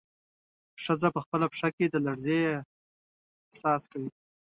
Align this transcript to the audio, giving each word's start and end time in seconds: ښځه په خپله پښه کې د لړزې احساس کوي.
ښځه 0.83 1.07
په 1.15 1.19
خپله 1.25 1.45
پښه 1.51 1.69
کې 1.75 1.85
د 1.89 1.95
لړزې 2.05 2.39
احساس 2.55 3.81
کوي. 3.91 4.09